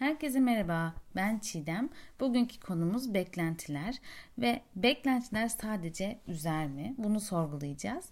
Herkese 0.00 0.40
merhaba, 0.40 0.94
ben 1.16 1.38
Çiğdem. 1.38 1.88
Bugünkü 2.20 2.60
konumuz 2.60 3.14
beklentiler 3.14 3.96
ve 4.38 4.60
beklentiler 4.76 5.48
sadece 5.48 6.18
üzer 6.26 6.66
mi? 6.66 6.94
Bunu 6.98 7.20
sorgulayacağız. 7.20 8.08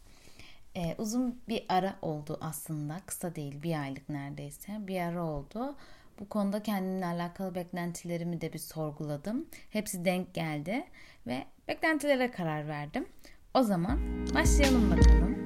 Ee, 0.77 0.95
uzun 0.99 1.41
bir 1.49 1.65
ara 1.69 1.97
oldu 2.03 2.39
aslında, 2.41 3.01
kısa 3.07 3.35
değil, 3.35 3.63
bir 3.63 3.81
aylık 3.83 4.09
neredeyse 4.09 4.73
bir 4.81 5.01
ara 5.01 5.23
oldu. 5.25 5.77
Bu 6.21 6.29
konuda 6.29 6.63
kendimle 6.63 7.07
alakalı 7.07 7.55
beklentilerimi 7.55 8.41
de 8.41 8.53
bir 8.53 8.59
sorguladım. 8.59 9.47
Hepsi 9.71 10.05
denk 10.05 10.35
geldi 10.35 10.85
ve 11.27 11.45
beklentilere 11.69 12.31
karar 12.31 12.69
verdim. 12.69 13.07
O 13.55 13.63
zaman 13.63 13.99
başlayalım 14.35 14.91
bakalım. 14.91 15.39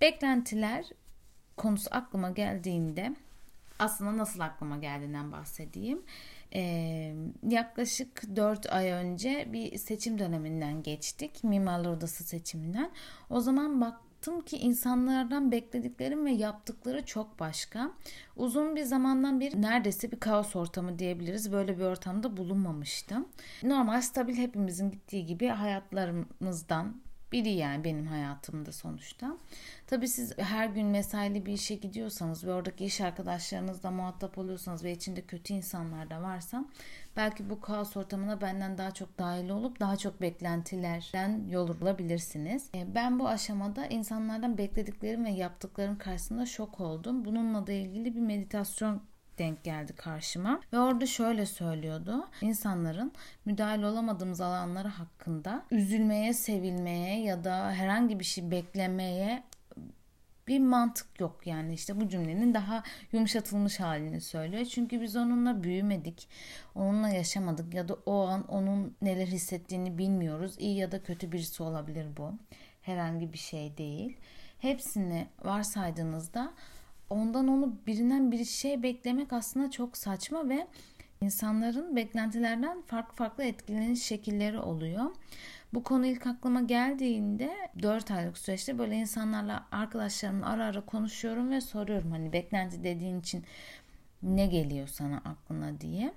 Beklentiler 0.00 0.84
konusu 1.56 1.88
aklıma 1.90 2.30
geldiğinde 2.30 3.16
aslında 3.78 4.18
nasıl 4.18 4.40
aklıma 4.40 4.76
geldiğinden 4.76 5.32
bahsedeyim. 5.32 6.02
Ee, 6.54 7.14
yaklaşık 7.48 8.36
4 8.36 8.72
ay 8.72 8.90
önce 8.90 9.48
bir 9.52 9.78
seçim 9.78 10.18
döneminden 10.18 10.82
geçtik. 10.82 11.44
Mimarlar 11.44 11.90
Odası 11.90 12.24
seçiminden. 12.24 12.90
O 13.30 13.40
zaman 13.40 13.80
baktım 13.80 14.40
ki 14.40 14.56
insanlardan 14.56 15.52
beklediklerim 15.52 16.26
ve 16.26 16.30
yaptıkları 16.30 17.04
çok 17.04 17.40
başka. 17.40 17.90
Uzun 18.36 18.76
bir 18.76 18.82
zamandan 18.82 19.40
beri 19.40 19.62
neredeyse 19.62 20.12
bir 20.12 20.20
kaos 20.20 20.56
ortamı 20.56 20.98
diyebiliriz. 20.98 21.52
Böyle 21.52 21.78
bir 21.78 21.84
ortamda 21.84 22.36
bulunmamıştım. 22.36 23.28
Normal 23.62 24.00
stabil 24.00 24.36
hepimizin 24.36 24.90
gittiği 24.90 25.26
gibi 25.26 25.46
hayatlarımızdan 25.46 27.05
biri 27.32 27.50
yani 27.50 27.84
benim 27.84 28.06
hayatımda 28.06 28.72
sonuçta. 28.72 29.36
Tabii 29.86 30.08
siz 30.08 30.38
her 30.38 30.66
gün 30.66 30.86
mesaili 30.86 31.46
bir 31.46 31.52
işe 31.52 31.74
gidiyorsanız 31.74 32.44
ve 32.44 32.52
oradaki 32.52 32.84
iş 32.84 33.00
arkadaşlarınızla 33.00 33.90
muhatap 33.90 34.38
oluyorsanız 34.38 34.84
ve 34.84 34.92
içinde 34.92 35.22
kötü 35.22 35.54
insanlar 35.54 36.10
da 36.10 36.22
varsa 36.22 36.64
belki 37.16 37.50
bu 37.50 37.60
kaos 37.60 37.96
ortamına 37.96 38.40
benden 38.40 38.78
daha 38.78 38.90
çok 38.90 39.18
dahil 39.18 39.48
olup 39.48 39.80
daha 39.80 39.96
çok 39.96 40.20
beklentilerden 40.20 41.46
yol 41.48 41.80
bulabilirsiniz. 41.80 42.70
E, 42.74 42.94
ben 42.94 43.18
bu 43.18 43.28
aşamada 43.28 43.86
insanlardan 43.86 44.58
beklediklerim 44.58 45.24
ve 45.24 45.30
yaptıklarım 45.30 45.98
karşısında 45.98 46.46
şok 46.46 46.80
oldum. 46.80 47.24
Bununla 47.24 47.66
da 47.66 47.72
ilgili 47.72 48.14
bir 48.14 48.20
meditasyon 48.20 49.02
denk 49.38 49.64
geldi 49.64 49.92
karşıma. 49.96 50.60
Ve 50.72 50.78
orada 50.78 51.06
şöyle 51.06 51.46
söylüyordu. 51.46 52.28
İnsanların 52.40 53.12
müdahale 53.44 53.86
olamadığımız 53.86 54.40
alanları 54.40 54.88
hakkında 54.88 55.62
üzülmeye, 55.70 56.32
sevilmeye 56.32 57.22
ya 57.22 57.44
da 57.44 57.72
herhangi 57.72 58.20
bir 58.20 58.24
şey 58.24 58.50
beklemeye 58.50 59.42
bir 60.48 60.58
mantık 60.58 61.20
yok 61.20 61.46
yani 61.46 61.74
işte 61.74 62.00
bu 62.00 62.08
cümlenin 62.08 62.54
daha 62.54 62.82
yumuşatılmış 63.12 63.80
halini 63.80 64.20
söylüyor. 64.20 64.64
Çünkü 64.64 65.00
biz 65.00 65.16
onunla 65.16 65.62
büyümedik, 65.62 66.28
onunla 66.74 67.08
yaşamadık 67.08 67.74
ya 67.74 67.88
da 67.88 67.94
o 68.06 68.26
an 68.26 68.48
onun 68.48 68.96
neler 69.02 69.26
hissettiğini 69.26 69.98
bilmiyoruz. 69.98 70.54
İyi 70.58 70.76
ya 70.76 70.92
da 70.92 71.02
kötü 71.02 71.32
birisi 71.32 71.62
olabilir 71.62 72.06
bu. 72.16 72.32
Herhangi 72.82 73.32
bir 73.32 73.38
şey 73.38 73.76
değil. 73.76 74.16
Hepsini 74.58 75.26
varsaydığınızda 75.44 76.52
ondan 77.10 77.48
onu 77.48 77.76
birinden 77.86 78.32
bir 78.32 78.44
şey 78.44 78.82
beklemek 78.82 79.32
aslında 79.32 79.70
çok 79.70 79.96
saçma 79.96 80.48
ve 80.48 80.66
insanların 81.20 81.96
beklentilerden 81.96 82.82
farklı 82.82 83.14
farklı 83.14 83.44
etkileniş 83.44 84.02
şekilleri 84.02 84.58
oluyor. 84.58 85.10
Bu 85.74 85.82
konu 85.82 86.06
ilk 86.06 86.26
aklıma 86.26 86.60
geldiğinde 86.60 87.50
4 87.82 88.10
aylık 88.10 88.38
süreçte 88.38 88.78
böyle 88.78 88.96
insanlarla 88.96 89.66
arkadaşlarımla 89.72 90.46
ara 90.46 90.64
ara 90.64 90.80
konuşuyorum 90.80 91.50
ve 91.50 91.60
soruyorum 91.60 92.10
hani 92.10 92.32
beklenti 92.32 92.84
dediğin 92.84 93.20
için 93.20 93.44
ne 94.22 94.46
geliyor 94.46 94.88
sana 94.88 95.16
aklına 95.16 95.80
diye. 95.80 96.14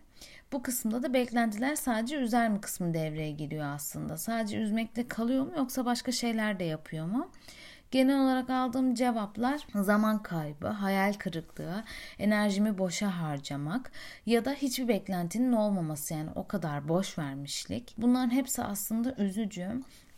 Bu 0.52 0.64
kısımda 0.64 1.04
da 1.04 1.14
beklentiler 1.14 1.76
sadece 1.76 2.16
üzer 2.16 2.50
mi 2.50 2.62
kısmı 2.62 2.94
devreye 2.94 3.32
giriyor 3.32 3.66
aslında. 3.66 4.18
Sadece 4.18 4.58
üzmekle 4.58 5.08
kalıyor 5.08 5.46
mu 5.46 5.54
yoksa 5.58 5.86
başka 5.86 6.12
şeyler 6.12 6.60
de 6.60 6.64
yapıyor 6.64 7.06
mu? 7.06 7.32
Genel 7.92 8.22
olarak 8.22 8.50
aldığım 8.50 8.96
cevaplar 8.96 9.68
zaman 9.76 10.24
kaybı, 10.24 10.68
hayal 10.68 11.14
kırıklığı, 11.14 11.84
enerjimi 12.20 12.78
boşa 12.78 13.22
harcamak 13.22 13.92
ya 14.26 14.46
da 14.46 14.52
hiçbir 14.54 14.88
beklentinin 14.88 15.52
olmaması 15.52 16.14
yani 16.14 16.30
o 16.36 16.48
kadar 16.48 16.88
boş 16.88 17.18
vermişlik. 17.18 17.96
Bunların 17.98 18.30
hepsi 18.30 18.64
aslında 18.64 19.16
üzücü. 19.18 19.70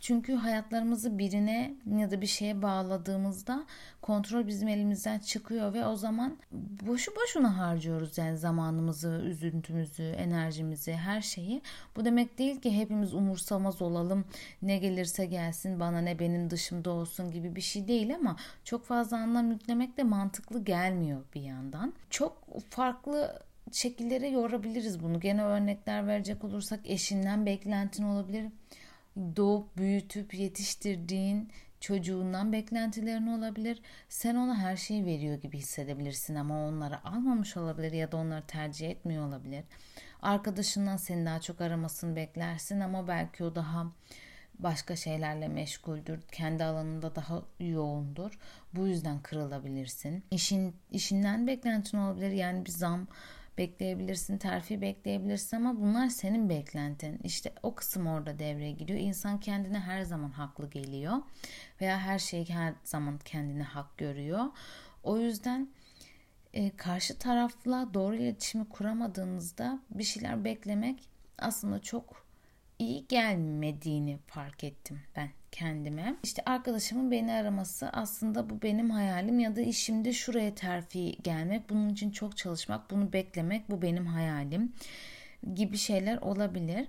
Çünkü 0.02 0.34
hayatlarımızı 0.34 1.18
birine 1.18 1.74
ya 1.98 2.10
da 2.10 2.20
bir 2.20 2.26
şeye 2.26 2.62
bağladığımızda 2.62 3.66
kontrol 4.00 4.46
bizim 4.46 4.68
elimizden 4.68 5.18
çıkıyor 5.18 5.74
ve 5.74 5.86
o 5.86 5.96
zaman 5.96 6.36
boşu 6.86 7.12
boşuna 7.16 7.58
harcıyoruz 7.58 8.18
yani 8.18 8.38
zamanımızı, 8.38 9.22
üzüntümüzü, 9.24 10.02
enerjimizi, 10.02 10.92
her 10.92 11.20
şeyi. 11.20 11.62
Bu 11.96 12.04
demek 12.04 12.38
değil 12.38 12.60
ki 12.60 12.78
hepimiz 12.78 13.14
umursamaz 13.14 13.82
olalım. 13.82 14.24
Ne 14.62 14.78
gelirse 14.78 15.26
gelsin 15.26 15.80
bana 15.80 16.00
ne 16.00 16.18
benim 16.18 16.50
dışımda 16.50 16.90
olsun 16.90 17.30
gibi 17.30 17.56
bir 17.56 17.60
şey 17.60 17.88
değil 17.88 18.14
ama 18.14 18.36
çok 18.64 18.84
fazla 18.84 19.16
anlam 19.16 19.50
yüklemek 19.50 19.96
de 19.96 20.02
mantıklı 20.02 20.64
gelmiyor 20.64 21.20
bir 21.34 21.42
yandan. 21.42 21.94
Çok 22.10 22.60
farklı 22.70 23.42
şekillere 23.72 24.28
yorabiliriz 24.28 25.02
bunu. 25.02 25.20
Gene 25.20 25.44
örnekler 25.44 26.06
verecek 26.06 26.44
olursak 26.44 26.80
eşinden 26.84 27.46
beklentin 27.46 28.04
olabilir 28.04 28.46
doğup 29.16 29.76
büyütüp 29.76 30.34
yetiştirdiğin 30.34 31.48
çocuğundan 31.80 32.52
beklentilerin 32.52 33.26
olabilir. 33.26 33.82
Sen 34.08 34.34
ona 34.36 34.58
her 34.58 34.76
şeyi 34.76 35.06
veriyor 35.06 35.40
gibi 35.40 35.58
hissedebilirsin 35.58 36.34
ama 36.34 36.66
onları 36.66 37.06
almamış 37.06 37.56
olabilir 37.56 37.92
ya 37.92 38.12
da 38.12 38.16
onları 38.16 38.46
tercih 38.46 38.90
etmiyor 38.90 39.28
olabilir. 39.28 39.64
Arkadaşından 40.22 40.96
seni 40.96 41.26
daha 41.26 41.40
çok 41.40 41.60
aramasını 41.60 42.16
beklersin 42.16 42.80
ama 42.80 43.08
belki 43.08 43.44
o 43.44 43.54
daha 43.54 43.86
başka 44.58 44.96
şeylerle 44.96 45.48
meşguldür. 45.48 46.20
Kendi 46.32 46.64
alanında 46.64 47.14
daha 47.14 47.42
yoğundur. 47.60 48.38
Bu 48.74 48.86
yüzden 48.86 49.20
kırılabilirsin. 49.22 50.24
İşin 50.30 50.76
işinden 50.90 51.46
beklentin 51.46 51.98
olabilir. 51.98 52.30
Yani 52.30 52.66
bir 52.66 52.70
zam 52.70 53.06
bekleyebilirsin, 53.58 54.38
terfi 54.38 54.80
bekleyebilirsin 54.80 55.56
ama 55.56 55.80
bunlar 55.80 56.08
senin 56.08 56.48
beklentin. 56.48 57.20
İşte 57.24 57.52
o 57.62 57.74
kısım 57.74 58.06
orada 58.06 58.38
devreye 58.38 58.72
giriyor. 58.72 59.00
İnsan 59.00 59.40
kendine 59.40 59.80
her 59.80 60.02
zaman 60.02 60.30
haklı 60.30 60.70
geliyor 60.70 61.16
veya 61.80 61.98
her 61.98 62.18
şeyi 62.18 62.50
her 62.50 62.74
zaman 62.84 63.18
kendine 63.18 63.62
hak 63.62 63.98
görüyor. 63.98 64.44
O 65.02 65.18
yüzden 65.18 65.68
e, 66.54 66.76
karşı 66.76 67.18
tarafla 67.18 67.94
doğru 67.94 68.16
iletişimi 68.16 68.68
kuramadığınızda 68.68 69.80
bir 69.90 70.04
şeyler 70.04 70.44
beklemek 70.44 71.08
aslında 71.38 71.82
çok 71.82 72.26
iyi 72.78 73.06
gelmediğini 73.08 74.18
fark 74.26 74.64
ettim 74.64 75.00
ben 75.16 75.30
kendime. 75.52 76.14
İşte 76.22 76.42
arkadaşımın 76.46 77.10
beni 77.10 77.32
araması 77.32 77.88
aslında 77.88 78.50
bu 78.50 78.62
benim 78.62 78.90
hayalim 78.90 79.38
ya 79.38 79.56
da 79.56 79.60
işimde 79.60 80.12
şuraya 80.12 80.54
terfi 80.54 81.22
gelmek, 81.22 81.70
bunun 81.70 81.88
için 81.88 82.10
çok 82.10 82.36
çalışmak, 82.36 82.90
bunu 82.90 83.12
beklemek 83.12 83.70
bu 83.70 83.82
benim 83.82 84.06
hayalim 84.06 84.72
gibi 85.54 85.76
şeyler 85.76 86.18
olabilir. 86.18 86.88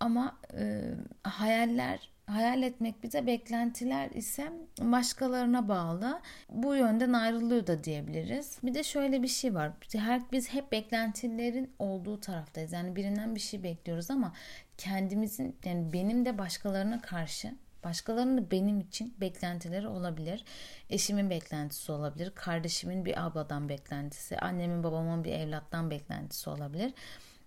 Ama 0.00 0.38
e, 0.58 0.82
hayaller 1.22 2.10
hayal 2.26 2.62
etmek 2.62 3.02
bize 3.02 3.26
beklentiler 3.26 4.10
ise 4.10 4.52
başkalarına 4.80 5.68
bağlı. 5.68 6.20
Bu 6.50 6.74
yönden 6.74 7.12
ayrılıyor 7.12 7.66
da 7.66 7.84
diyebiliriz. 7.84 8.58
Bir 8.62 8.74
de 8.74 8.82
şöyle 8.82 9.22
bir 9.22 9.28
şey 9.28 9.54
var. 9.54 9.72
Her, 9.92 10.22
biz 10.32 10.48
hep 10.54 10.72
beklentilerin 10.72 11.70
olduğu 11.78 12.20
taraftayız. 12.20 12.72
Yani 12.72 12.96
birinden 12.96 13.34
bir 13.34 13.40
şey 13.40 13.62
bekliyoruz 13.62 14.10
ama 14.10 14.32
kendimizin 14.78 15.56
yani 15.64 15.92
benim 15.92 16.24
de 16.24 16.38
başkalarına 16.38 17.00
karşı 17.00 17.54
Başkalarının 17.84 18.50
benim 18.50 18.80
için 18.80 19.14
beklentileri 19.20 19.88
olabilir. 19.88 20.44
Eşimin 20.90 21.30
beklentisi 21.30 21.92
olabilir. 21.92 22.32
Kardeşimin 22.34 23.04
bir 23.04 23.26
abladan 23.26 23.68
beklentisi. 23.68 24.38
Annemin 24.38 24.84
babamın 24.84 25.24
bir 25.24 25.32
evlattan 25.32 25.90
beklentisi 25.90 26.50
olabilir. 26.50 26.92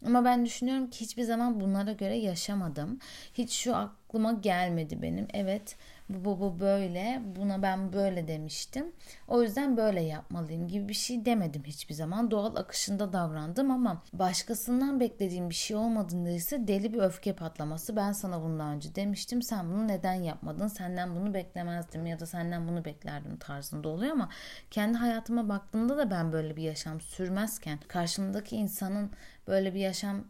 Ama 0.06 0.26
ben 0.26 0.46
düşünüyorum 0.46 0.90
ki 0.90 1.02
hiçbir 1.02 1.24
zaman 1.24 1.60
bunlara 1.60 1.92
göre 1.92 2.18
yaşamadım. 2.18 3.00
Hiç 3.34 3.52
şu 3.52 3.76
aklıma 3.76 4.32
gelmedi 4.32 5.02
benim. 5.02 5.28
Evet 5.34 5.76
bu, 6.14 6.26
bu, 6.26 6.40
bu 6.40 6.60
böyle 6.60 7.22
buna 7.36 7.62
ben 7.62 7.94
böyle 7.94 8.28
demiştim. 8.28 8.92
O 9.28 9.42
yüzden 9.44 9.78
böyle 9.78 10.02
yapmalıyım 10.02 10.68
gibi 10.68 10.90
bir 10.90 10.94
şey 10.94 11.26
demedim 11.26 11.64
hiçbir 11.66 11.94
zaman. 11.94 12.32
Doğal 12.32 12.56
akışında 12.56 13.14
davrandım 13.14 13.72
ama 13.72 14.04
başkasından 14.14 15.00
beklediğim 15.00 15.50
bir 15.50 15.56
şey 15.56 15.78
olmadığında 15.78 16.30
ise 16.30 16.68
deli 16.68 16.94
bir 16.94 17.00
öfke 17.00 17.34
patlaması. 17.34 17.96
Ben 17.96 18.12
sana 18.12 18.42
bundan 18.42 18.76
önce 18.76 18.96
demiştim 18.96 19.42
sen 19.42 19.72
bunu 19.72 19.88
neden 19.88 20.14
yapmadın? 20.14 20.68
Senden 20.68 21.16
bunu 21.16 21.34
beklemezdim 21.34 22.06
ya 22.06 22.20
da 22.20 22.26
senden 22.26 22.68
bunu 22.68 22.86
beklerdim 22.86 23.38
tarzında 23.38 23.90
oluyor 23.90 24.12
ama 24.12 24.30
kendi 24.72 24.98
hayatıma 24.98 25.50
baktığımda 25.50 25.98
da 25.98 26.12
ben 26.12 26.32
böyle 26.32 26.56
bir 26.58 26.64
yaşam 26.64 27.02
sürmezken 27.02 27.80
karşımdaki 27.88 28.56
insanın 28.56 29.12
böyle 29.48 29.74
bir 29.74 29.80
yaşam 29.80 30.26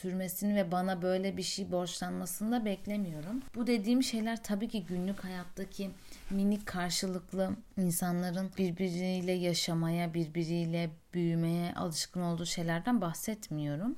sürmesini 0.00 0.54
ve 0.54 0.72
bana 0.72 1.02
böyle 1.02 1.36
bir 1.36 1.42
şey 1.42 1.72
borçlanmasını 1.72 2.52
da 2.52 2.64
beklemiyorum. 2.64 3.42
Bu 3.54 3.66
dediğim 3.66 4.02
şeyler 4.02 4.42
tabii 4.42 4.68
ki 4.68 4.84
günlük 4.84 5.24
hayattaki 5.24 5.90
minik 6.30 6.66
karşılıklı 6.66 7.50
insanların 7.76 8.50
birbiriyle 8.58 9.32
yaşamaya, 9.32 10.14
birbiriyle 10.14 10.90
büyümeye 11.14 11.74
alışkın 11.74 12.20
olduğu 12.20 12.46
şeylerden 12.46 13.00
bahsetmiyorum. 13.00 13.96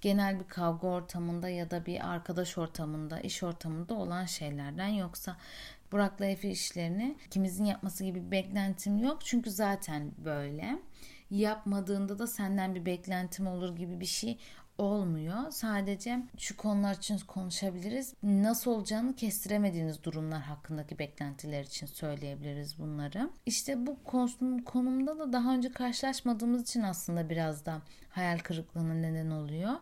Genel 0.00 0.40
bir 0.40 0.48
kavga 0.48 0.88
ortamında 0.88 1.48
ya 1.48 1.70
da 1.70 1.86
bir 1.86 2.10
arkadaş 2.10 2.58
ortamında, 2.58 3.20
iş 3.20 3.42
ortamında 3.42 3.94
olan 3.94 4.24
şeylerden 4.24 4.88
yoksa 4.88 5.36
Burak'la 5.92 6.24
Efe 6.24 6.50
işlerini 6.50 7.16
ikimizin 7.26 7.64
yapması 7.64 8.04
gibi 8.04 8.26
bir 8.26 8.30
beklentim 8.30 8.98
yok. 8.98 9.18
Çünkü 9.24 9.50
zaten 9.50 10.12
böyle. 10.24 10.78
Yapmadığında 11.30 12.18
da 12.18 12.26
senden 12.26 12.74
bir 12.74 12.86
beklentim 12.86 13.46
olur 13.46 13.76
gibi 13.76 14.00
bir 14.00 14.06
şey 14.06 14.38
olmuyor. 14.78 15.50
Sadece 15.50 16.22
şu 16.38 16.56
konular 16.56 16.94
için 16.94 17.18
konuşabiliriz. 17.18 18.14
Nasıl 18.22 18.70
olacağını 18.70 19.16
kestiremediğiniz 19.16 20.04
durumlar 20.04 20.40
hakkındaki 20.40 20.98
beklentiler 20.98 21.64
için 21.64 21.86
söyleyebiliriz 21.86 22.78
bunları. 22.78 23.30
İşte 23.46 23.86
bu 23.86 23.96
konumda 24.64 25.18
da 25.18 25.32
daha 25.32 25.54
önce 25.54 25.72
karşılaşmadığımız 25.72 26.62
için 26.62 26.82
aslında 26.82 27.30
biraz 27.30 27.66
da 27.66 27.82
hayal 28.10 28.38
kırıklığına 28.38 28.94
neden 28.94 29.30
oluyor. 29.30 29.72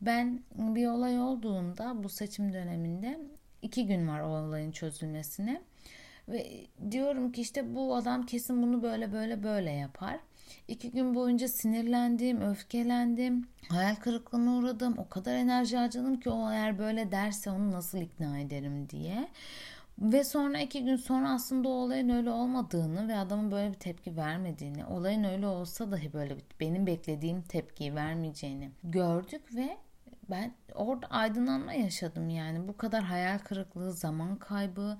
Ben 0.00 0.40
bir 0.54 0.86
olay 0.86 1.20
olduğunda 1.20 2.02
bu 2.04 2.08
seçim 2.08 2.52
döneminde 2.52 3.20
iki 3.62 3.86
gün 3.86 4.08
var 4.08 4.20
o 4.20 4.26
olayın 4.26 4.72
çözülmesine. 4.72 5.62
Ve 6.28 6.66
diyorum 6.90 7.32
ki 7.32 7.40
işte 7.40 7.74
bu 7.74 7.96
adam 7.96 8.26
kesin 8.26 8.62
bunu 8.62 8.82
böyle 8.82 9.12
böyle 9.12 9.42
böyle 9.42 9.70
yapar. 9.70 10.20
İki 10.68 10.90
gün 10.90 11.14
boyunca 11.14 11.48
sinirlendim, 11.48 12.40
öfkelendim, 12.40 13.48
hayal 13.68 13.94
kırıklığına 13.94 14.56
uğradım. 14.56 14.98
O 14.98 15.08
kadar 15.08 15.34
enerji 15.34 15.76
harcadım 15.76 16.20
ki 16.20 16.30
o 16.30 16.50
eğer 16.50 16.78
böyle 16.78 17.12
derse 17.12 17.50
onu 17.50 17.72
nasıl 17.72 17.98
ikna 17.98 18.38
ederim 18.38 18.88
diye. 18.88 19.28
Ve 19.98 20.24
sonra 20.24 20.60
iki 20.60 20.84
gün 20.84 20.96
sonra 20.96 21.30
aslında 21.30 21.68
o 21.68 21.72
olayın 21.72 22.08
öyle 22.08 22.30
olmadığını 22.30 23.08
ve 23.08 23.16
adamın 23.16 23.50
böyle 23.50 23.68
bir 23.68 23.78
tepki 23.78 24.16
vermediğini, 24.16 24.86
olayın 24.86 25.24
öyle 25.24 25.46
olsa 25.46 25.90
dahi 25.90 26.12
böyle 26.12 26.36
benim 26.60 26.86
beklediğim 26.86 27.42
tepkiyi 27.42 27.94
vermeyeceğini 27.94 28.70
gördük 28.84 29.42
ve 29.54 29.76
ben 30.30 30.54
orada 30.74 31.06
aydınlanma 31.06 31.72
yaşadım 31.72 32.28
yani. 32.28 32.68
Bu 32.68 32.76
kadar 32.76 33.02
hayal 33.02 33.38
kırıklığı, 33.38 33.92
zaman 33.92 34.36
kaybı, 34.36 34.98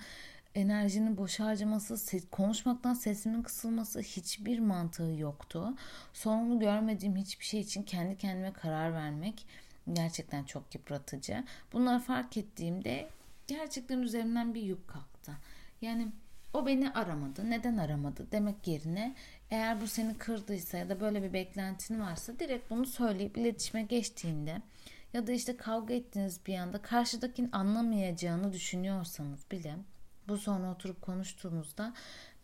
enerjinin 0.55 1.17
boş 1.17 1.41
harcaması, 1.41 2.31
konuşmaktan 2.31 2.95
sesimin 2.95 3.43
kısılması 3.43 4.01
hiçbir 4.01 4.59
mantığı 4.59 5.13
yoktu. 5.19 5.75
Sonunu 6.13 6.61
görmediğim 6.61 7.17
hiçbir 7.17 7.45
şey 7.45 7.61
için 7.61 7.83
kendi 7.83 8.17
kendime 8.17 8.53
karar 8.53 8.93
vermek 8.93 9.47
gerçekten 9.93 10.45
çok 10.45 10.75
yıpratıcı. 10.75 11.45
Bunları 11.73 12.01
fark 12.01 12.37
ettiğimde 12.37 13.09
gerçekten 13.47 13.99
üzerimden 13.99 14.55
bir 14.55 14.63
yük 14.63 14.89
kalktı. 14.89 15.33
Yani 15.83 16.09
o 16.53 16.67
beni 16.67 16.91
aramadı. 16.91 17.51
Neden 17.51 17.77
aramadı 17.77 18.27
demek 18.33 18.69
yerine 18.69 19.15
eğer 19.51 19.81
bu 19.81 19.87
seni 19.87 20.19
kırdıysa 20.19 20.79
ya 20.79 20.89
da 20.89 21.01
böyle 21.01 21.23
bir 21.23 21.33
beklentin 21.33 22.01
varsa 22.01 22.39
direkt 22.39 22.71
bunu 22.71 22.87
söyleyip 22.87 23.39
iletişime 23.39 23.83
geçtiğinde 23.83 24.63
ya 25.13 25.27
da 25.27 25.33
işte 25.33 25.57
kavga 25.57 25.95
ettiğiniz 25.95 26.47
bir 26.47 26.59
anda 26.59 26.83
karşıdakinin 26.83 27.53
anlamayacağını 27.53 28.53
düşünüyorsanız 28.53 29.51
bile 29.51 29.77
bu 30.29 30.37
sonra 30.39 30.73
oturup 30.73 31.03
konuştuğumuzda 31.03 31.95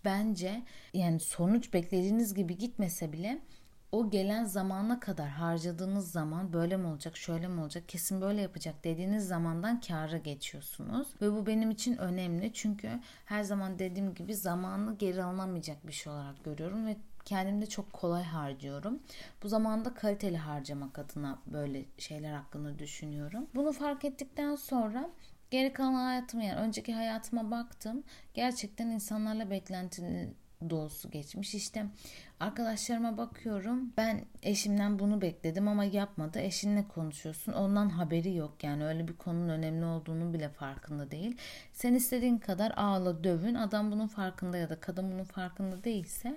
bence 0.04 0.62
yani 0.94 1.20
sonuç 1.20 1.72
beklediğiniz 1.72 2.34
gibi 2.34 2.58
gitmese 2.58 3.12
bile 3.12 3.40
o 3.92 4.10
gelen 4.10 4.44
zamana 4.44 5.00
kadar 5.00 5.28
harcadığınız 5.28 6.12
zaman 6.12 6.52
böyle 6.52 6.76
mi 6.76 6.86
olacak, 6.86 7.16
şöyle 7.16 7.48
mi 7.48 7.60
olacak, 7.60 7.88
kesin 7.88 8.20
böyle 8.20 8.40
yapacak 8.40 8.84
dediğiniz 8.84 9.28
zamandan 9.28 9.80
kâra 9.80 10.18
geçiyorsunuz. 10.18 11.08
Ve 11.22 11.32
bu 11.32 11.46
benim 11.46 11.70
için 11.70 11.96
önemli 11.96 12.52
çünkü 12.52 12.90
her 13.24 13.42
zaman 13.42 13.78
dediğim 13.78 14.14
gibi 14.14 14.34
zamanı 14.34 14.98
geri 14.98 15.24
alınamayacak 15.24 15.86
bir 15.86 15.92
şey 15.92 16.12
olarak 16.12 16.44
görüyorum 16.44 16.86
ve 16.86 16.96
kendimde 17.24 17.66
çok 17.66 17.92
kolay 17.92 18.22
harcıyorum. 18.22 18.98
Bu 19.42 19.48
zamanda 19.48 19.94
kaliteli 19.94 20.36
harcamak 20.36 20.98
adına 20.98 21.38
böyle 21.46 21.84
şeyler 21.98 22.32
hakkında 22.32 22.78
düşünüyorum. 22.78 23.46
Bunu 23.54 23.72
fark 23.72 24.04
ettikten 24.04 24.56
sonra 24.56 25.10
Geri 25.50 25.72
kalan 25.72 25.94
hayatım 25.94 26.40
yani 26.40 26.60
önceki 26.60 26.94
hayatıma 26.94 27.50
baktım. 27.50 28.04
Gerçekten 28.34 28.86
insanlarla 28.86 29.50
beklentili 29.50 30.34
dolusu 30.70 31.10
geçmiş. 31.10 31.54
İşte 31.54 31.86
arkadaşlarıma 32.40 33.16
bakıyorum. 33.16 33.92
Ben 33.96 34.24
eşimden 34.42 34.98
bunu 34.98 35.20
bekledim 35.20 35.68
ama 35.68 35.84
yapmadı. 35.84 36.40
Eşinle 36.40 36.88
konuşuyorsun. 36.88 37.52
Ondan 37.52 37.88
haberi 37.88 38.34
yok. 38.34 38.64
Yani 38.64 38.84
öyle 38.84 39.08
bir 39.08 39.16
konunun 39.16 39.48
önemli 39.48 39.84
olduğunu 39.84 40.34
bile 40.34 40.48
farkında 40.48 41.10
değil. 41.10 41.36
Sen 41.72 41.94
istediğin 41.94 42.38
kadar 42.38 42.72
ağla 42.76 43.24
dövün. 43.24 43.54
Adam 43.54 43.92
bunun 43.92 44.06
farkında 44.06 44.56
ya 44.56 44.70
da 44.70 44.80
kadın 44.80 45.12
bunun 45.12 45.24
farkında 45.24 45.84
değilse 45.84 46.36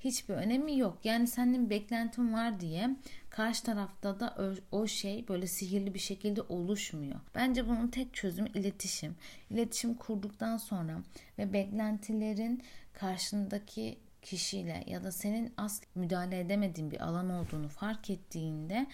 hiçbir 0.00 0.34
önemi 0.34 0.78
yok. 0.78 0.98
Yani 1.04 1.26
senin 1.26 1.70
beklentin 1.70 2.32
var 2.32 2.60
diye 2.60 2.90
karşı 3.34 3.62
tarafta 3.62 4.20
da 4.20 4.36
o, 4.72 4.86
şey 4.86 5.28
böyle 5.28 5.46
sihirli 5.46 5.94
bir 5.94 5.98
şekilde 5.98 6.42
oluşmuyor. 6.42 7.20
Bence 7.34 7.68
bunun 7.68 7.88
tek 7.88 8.14
çözümü 8.14 8.48
iletişim. 8.48 9.16
İletişim 9.50 9.94
kurduktan 9.94 10.56
sonra 10.56 11.02
ve 11.38 11.52
beklentilerin 11.52 12.62
karşındaki 12.92 13.98
kişiyle 14.22 14.84
ya 14.86 15.04
da 15.04 15.12
senin 15.12 15.52
asla 15.56 15.86
müdahale 15.94 16.40
edemediğin 16.40 16.90
bir 16.90 17.00
alan 17.00 17.30
olduğunu 17.30 17.68
fark 17.68 18.10
ettiğinde 18.10 18.86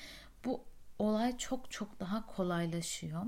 bu 0.45 0.65
olay 0.99 1.39
çok 1.39 1.71
çok 1.71 2.01
daha 2.01 2.27
kolaylaşıyor. 2.27 3.23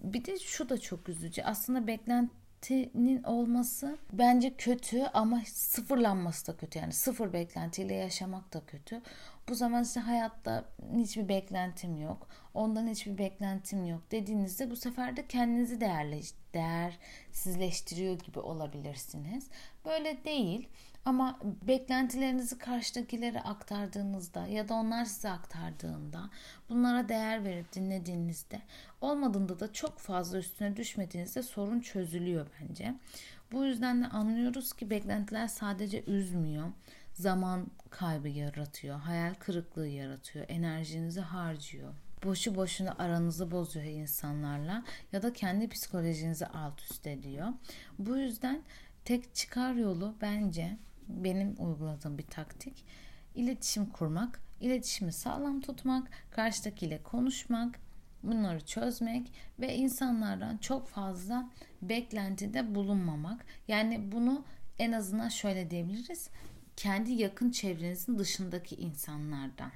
Bir 0.00 0.24
de 0.24 0.38
şu 0.38 0.68
da 0.68 0.78
çok 0.78 1.08
üzücü. 1.08 1.42
Aslında 1.42 1.86
beklentinin 1.86 3.22
olması 3.22 3.98
bence 4.12 4.54
kötü 4.56 5.02
ama 5.02 5.42
sıfırlanması 5.46 6.46
da 6.46 6.56
kötü. 6.56 6.78
Yani 6.78 6.92
sıfır 6.92 7.32
beklentiyle 7.32 7.94
yaşamak 7.94 8.54
da 8.54 8.62
kötü. 8.66 9.02
Bu 9.48 9.54
zaman 9.54 9.84
işte 9.84 10.00
hayatta 10.00 10.64
hiçbir 10.96 11.28
beklentim 11.28 12.00
yok. 12.00 12.28
Ondan 12.54 12.88
hiçbir 12.88 13.18
beklentim 13.18 13.86
yok 13.86 14.02
dediğinizde 14.10 14.70
bu 14.70 14.76
sefer 14.76 15.16
de 15.16 15.26
kendinizi 15.26 15.80
değerli, 15.80 16.20
değersizleştiriyor 16.54 18.18
gibi 18.18 18.38
olabilirsiniz. 18.38 19.46
Böyle 19.84 20.24
değil. 20.24 20.68
Ama 21.04 21.38
beklentilerinizi 21.62 22.58
karşıdakilere 22.58 23.40
aktardığınızda 23.40 24.46
ya 24.46 24.68
da 24.68 24.74
onlar 24.74 25.04
size 25.04 25.30
aktardığında 25.30 26.30
bunlara 26.68 27.08
değer 27.08 27.44
verip 27.44 27.72
dinlediğinizde 27.72 28.62
olmadığında 29.00 29.60
da 29.60 29.72
çok 29.72 29.98
fazla 29.98 30.38
üstüne 30.38 30.76
düşmediğinizde 30.76 31.42
sorun 31.42 31.80
çözülüyor 31.80 32.46
bence. 32.60 32.94
Bu 33.52 33.64
yüzden 33.64 34.02
de 34.02 34.06
anlıyoruz 34.06 34.72
ki 34.72 34.90
beklentiler 34.90 35.48
sadece 35.48 36.04
üzmüyor 36.04 36.72
zaman 37.14 37.66
kaybı 37.90 38.28
yaratıyor, 38.28 39.00
hayal 39.00 39.34
kırıklığı 39.34 39.88
yaratıyor, 39.88 40.44
enerjinizi 40.48 41.20
harcıyor. 41.20 41.94
Boşu 42.24 42.54
boşuna 42.54 42.94
aranızı 42.98 43.50
bozuyor 43.50 43.86
insanlarla 43.86 44.84
ya 45.12 45.22
da 45.22 45.32
kendi 45.32 45.68
psikolojinizi 45.68 46.46
alt 46.46 46.82
üst 46.82 47.06
ediyor. 47.06 47.48
Bu 47.98 48.16
yüzden 48.16 48.62
tek 49.04 49.34
çıkar 49.34 49.74
yolu 49.74 50.14
bence 50.20 50.76
benim 51.08 51.54
uyguladığım 51.58 52.18
bir 52.18 52.26
taktik 52.26 52.84
iletişim 53.34 53.86
kurmak, 53.86 54.40
iletişimi 54.60 55.12
sağlam 55.12 55.60
tutmak, 55.60 56.10
karşıdakiyle 56.30 57.02
konuşmak, 57.02 57.78
bunları 58.22 58.66
çözmek 58.66 59.32
ve 59.60 59.76
insanlardan 59.76 60.56
çok 60.56 60.88
fazla 60.88 61.50
beklentide 61.82 62.74
bulunmamak. 62.74 63.44
Yani 63.68 64.12
bunu 64.12 64.44
en 64.78 64.92
azından 64.92 65.28
şöyle 65.28 65.70
diyebiliriz 65.70 66.28
kendi 66.76 67.12
yakın 67.12 67.50
çevrenizin 67.50 68.18
dışındaki 68.18 68.74
insanlardan 68.74 69.70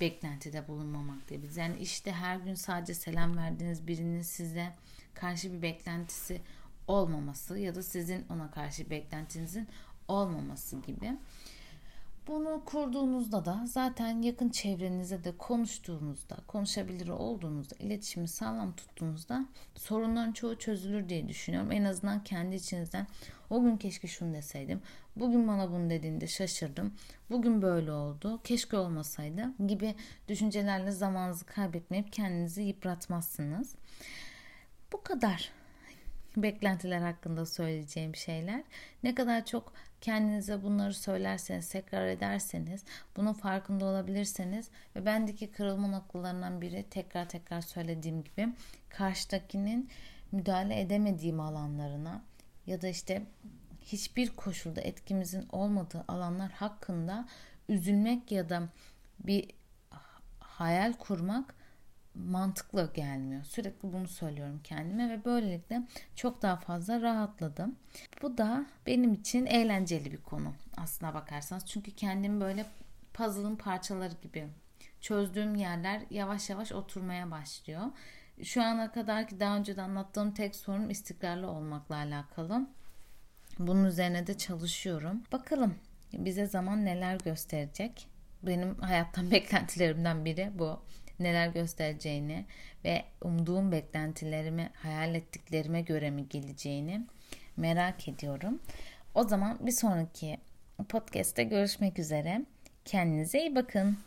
beklentide 0.00 0.68
bulunmamak 0.68 1.28
diyebiliriz. 1.28 1.56
Yani 1.56 1.76
işte 1.78 2.12
her 2.12 2.36
gün 2.36 2.54
sadece 2.54 2.94
selam 2.94 3.36
verdiğiniz 3.36 3.86
birinin 3.86 4.22
size 4.22 4.72
karşı 5.14 5.52
bir 5.52 5.62
beklentisi 5.62 6.40
olmaması 6.88 7.58
ya 7.58 7.74
da 7.74 7.82
sizin 7.82 8.26
ona 8.30 8.50
karşı 8.50 8.90
beklentinizin 8.90 9.68
olmaması 10.08 10.80
gibi. 10.80 11.16
Bunu 12.26 12.62
kurduğunuzda 12.64 13.44
da 13.44 13.62
zaten 13.66 14.22
yakın 14.22 14.48
çevrenize 14.48 15.24
de 15.24 15.36
konuştuğunuzda, 15.38 16.36
konuşabilir 16.46 17.08
olduğunuzda, 17.08 17.76
iletişimi 17.78 18.28
sağlam 18.28 18.76
tuttuğunuzda 18.76 19.46
sorunların 19.74 20.32
çoğu 20.32 20.58
çözülür 20.58 21.08
diye 21.08 21.28
düşünüyorum. 21.28 21.72
En 21.72 21.84
azından 21.84 22.24
kendi 22.24 22.56
içinizden 22.56 23.06
o 23.54 23.62
gün 23.62 23.76
keşke 23.76 24.08
şunu 24.08 24.34
deseydim. 24.34 24.82
Bugün 25.16 25.48
bana 25.48 25.70
bunu 25.70 25.90
dediğinde 25.90 26.26
şaşırdım. 26.26 26.94
Bugün 27.30 27.62
böyle 27.62 27.92
oldu. 27.92 28.40
Keşke 28.44 28.76
olmasaydı 28.76 29.66
gibi 29.66 29.94
düşüncelerle 30.28 30.90
zamanınızı 30.90 31.46
kaybetmeyip 31.46 32.12
kendinizi 32.12 32.62
yıpratmazsınız. 32.62 33.74
Bu 34.92 35.02
kadar 35.02 35.52
beklentiler 36.36 37.00
hakkında 37.00 37.46
söyleyeceğim 37.46 38.16
şeyler. 38.16 38.62
Ne 39.02 39.14
kadar 39.14 39.46
çok 39.46 39.72
kendinize 40.00 40.62
bunları 40.62 40.94
söylerseniz, 40.94 41.68
tekrar 41.68 42.06
ederseniz, 42.06 42.84
bunun 43.16 43.32
farkında 43.32 43.84
olabilirseniz 43.84 44.70
ve 44.96 45.06
bendeki 45.06 45.52
kırılma 45.52 45.88
noktalarından 45.88 46.60
biri 46.60 46.84
tekrar 46.90 47.28
tekrar 47.28 47.60
söylediğim 47.60 48.24
gibi 48.24 48.48
karşıdakinin 48.88 49.88
müdahale 50.32 50.80
edemediğim 50.80 51.40
alanlarına 51.40 52.22
ya 52.66 52.82
da 52.82 52.88
işte 52.88 53.22
hiçbir 53.80 54.30
koşulda 54.30 54.80
etkimizin 54.80 55.48
olmadığı 55.52 56.04
alanlar 56.08 56.52
hakkında 56.52 57.28
üzülmek 57.68 58.32
ya 58.32 58.48
da 58.48 58.68
bir 59.18 59.50
hayal 60.40 60.92
kurmak 60.92 61.54
mantıklı 62.14 62.90
gelmiyor. 62.94 63.44
Sürekli 63.44 63.92
bunu 63.92 64.08
söylüyorum 64.08 64.60
kendime 64.64 65.10
ve 65.10 65.24
böylelikle 65.24 65.82
çok 66.16 66.42
daha 66.42 66.56
fazla 66.56 67.02
rahatladım. 67.02 67.76
Bu 68.22 68.38
da 68.38 68.66
benim 68.86 69.14
için 69.14 69.46
eğlenceli 69.46 70.12
bir 70.12 70.22
konu 70.22 70.54
aslına 70.76 71.14
bakarsanız. 71.14 71.66
Çünkü 71.66 71.90
kendimi 71.90 72.40
böyle 72.40 72.66
puzzle'ın 73.14 73.56
parçaları 73.56 74.14
gibi 74.22 74.48
çözdüğüm 75.00 75.54
yerler 75.54 76.02
yavaş 76.10 76.50
yavaş 76.50 76.72
oturmaya 76.72 77.30
başlıyor. 77.30 77.82
Şu 78.42 78.62
ana 78.62 78.92
kadar 78.92 79.28
ki 79.28 79.40
daha 79.40 79.56
önce 79.56 79.76
de 79.76 79.82
anlattığım 79.82 80.34
tek 80.34 80.56
sorun 80.56 80.88
istikrarlı 80.88 81.50
olmakla 81.50 81.96
alakalı. 81.96 82.66
Bunun 83.58 83.84
üzerine 83.84 84.26
de 84.26 84.38
çalışıyorum. 84.38 85.22
Bakalım 85.32 85.74
bize 86.12 86.46
zaman 86.46 86.84
neler 86.84 87.18
gösterecek. 87.18 88.08
Benim 88.42 88.74
hayattan 88.74 89.30
beklentilerimden 89.30 90.24
biri 90.24 90.50
bu. 90.54 90.82
Neler 91.20 91.48
göstereceğini 91.48 92.44
ve 92.84 93.04
umduğum 93.22 93.72
beklentilerimi, 93.72 94.70
hayal 94.74 95.14
ettiklerime 95.14 95.82
göre 95.82 96.10
mi 96.10 96.28
geleceğini 96.28 97.06
merak 97.56 98.08
ediyorum. 98.08 98.60
O 99.14 99.24
zaman 99.24 99.66
bir 99.66 99.72
sonraki 99.72 100.38
podcast'te 100.88 101.44
görüşmek 101.44 101.98
üzere. 101.98 102.44
Kendinize 102.84 103.40
iyi 103.40 103.54
bakın. 103.54 103.98